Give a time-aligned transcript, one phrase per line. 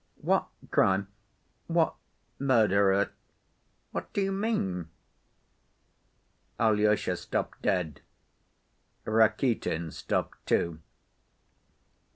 [0.21, 1.09] "What crime?
[1.67, 1.93] What
[2.39, 3.11] murderer?
[3.91, 4.89] What do you mean?"
[6.59, 8.01] Alyosha stopped dead.
[9.05, 10.79] Rakitin stopped, too.